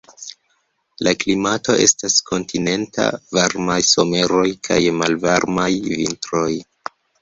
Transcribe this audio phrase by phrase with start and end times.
[1.07, 3.07] La klimato estas kontinenta:
[3.41, 6.49] varmaj someroj kaj malvarmaj vintroj.